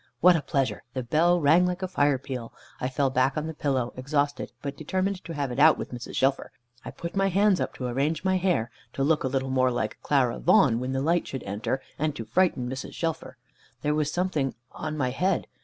[0.19, 0.81] What a pleasure!
[0.95, 2.51] The bell rang like a fire peal.
[2.79, 6.15] I fell back on the pillow, exhausted, but determined to have it out with Mrs.
[6.15, 6.51] Shelfer.
[6.83, 10.01] I put my hands up to arrange my hair, to look a little more like
[10.01, 12.95] Clara Vaughan, when the light should enter, and to frighten Mrs.
[12.95, 13.37] Shelfer.
[13.83, 15.45] There was something on my head.